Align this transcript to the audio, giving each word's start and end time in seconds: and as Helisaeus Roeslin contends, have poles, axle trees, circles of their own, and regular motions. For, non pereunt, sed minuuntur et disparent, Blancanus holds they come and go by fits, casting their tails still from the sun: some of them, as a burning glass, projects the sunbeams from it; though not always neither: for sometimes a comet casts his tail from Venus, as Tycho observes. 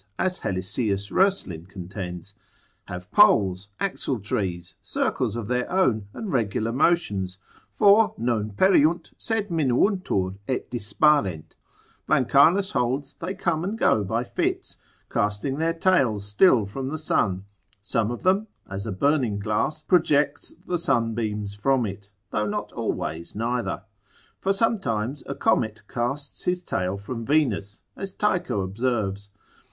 and 0.17 0.25
as 0.25 0.39
Helisaeus 0.39 1.11
Roeslin 1.11 1.67
contends, 1.67 2.33
have 2.85 3.11
poles, 3.11 3.67
axle 3.79 4.19
trees, 4.19 4.73
circles 4.81 5.35
of 5.35 5.47
their 5.47 5.71
own, 5.71 6.07
and 6.11 6.31
regular 6.33 6.71
motions. 6.71 7.37
For, 7.71 8.15
non 8.17 8.49
pereunt, 8.53 9.11
sed 9.15 9.49
minuuntur 9.49 10.39
et 10.47 10.71
disparent, 10.71 11.55
Blancanus 12.09 12.71
holds 12.71 13.13
they 13.19 13.35
come 13.35 13.63
and 13.63 13.77
go 13.77 14.03
by 14.03 14.23
fits, 14.23 14.77
casting 15.11 15.59
their 15.59 15.71
tails 15.75 16.25
still 16.25 16.65
from 16.65 16.89
the 16.89 16.97
sun: 16.97 17.45
some 17.79 18.09
of 18.09 18.23
them, 18.23 18.47
as 18.67 18.87
a 18.87 18.91
burning 18.91 19.37
glass, 19.37 19.83
projects 19.83 20.55
the 20.65 20.79
sunbeams 20.79 21.53
from 21.53 21.85
it; 21.85 22.09
though 22.31 22.47
not 22.47 22.71
always 22.71 23.35
neither: 23.35 23.83
for 24.39 24.51
sometimes 24.51 25.21
a 25.27 25.35
comet 25.35 25.83
casts 25.87 26.45
his 26.45 26.63
tail 26.63 26.97
from 26.97 27.23
Venus, 27.23 27.83
as 27.95 28.13
Tycho 28.15 28.61
observes. 28.63 29.29